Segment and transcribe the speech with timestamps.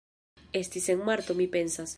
[0.61, 1.89] Estis en marto mi pensas